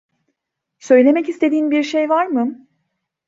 [0.79, 2.67] Söylemek istediğin bir şey var mı?